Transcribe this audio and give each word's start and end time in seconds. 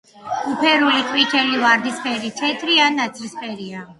უფერული, 0.53 1.01
ყვითელი, 1.09 1.59
ვარდისფერი, 1.65 2.31
თეთრი 2.39 2.81
ან 2.87 3.01
ნაცრისფერია. 3.03 3.87